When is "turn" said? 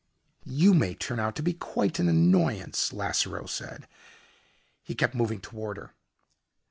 0.95-1.19